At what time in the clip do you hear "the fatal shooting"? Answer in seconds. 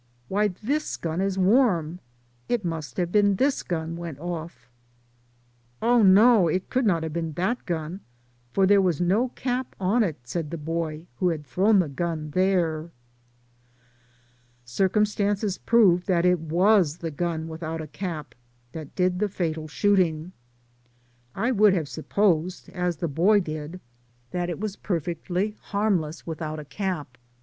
19.19-20.31